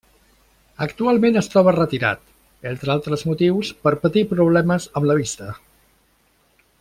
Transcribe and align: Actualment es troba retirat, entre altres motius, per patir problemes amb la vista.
Actualment 0.85 1.37
es 1.41 1.49
troba 1.55 1.73
retirat, 1.75 2.23
entre 2.71 2.93
altres 2.95 3.27
motius, 3.33 3.71
per 3.85 3.93
patir 4.07 4.27
problemes 4.35 4.89
amb 5.01 5.11
la 5.11 5.19
vista. 5.25 5.51